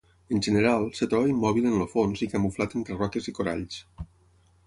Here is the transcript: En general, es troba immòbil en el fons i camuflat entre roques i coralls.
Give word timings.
En 0.35 0.39
general, 0.45 0.85
es 0.99 1.03
troba 1.11 1.29
immòbil 1.33 1.67
en 1.71 1.75
el 1.85 1.89
fons 1.91 2.25
i 2.27 2.29
camuflat 2.33 2.75
entre 2.81 2.99
roques 3.01 3.31
i 3.33 3.37
coralls. 3.41 3.79